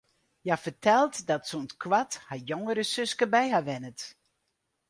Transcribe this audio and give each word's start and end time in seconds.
Hja 0.43 0.55
fertelt 0.63 1.15
dat 1.29 1.43
sûnt 1.49 1.71
koart 1.81 2.11
har 2.27 2.39
jongere 2.49 2.85
suske 2.93 3.25
by 3.33 3.45
har 3.53 3.63
wennet. 3.67 4.01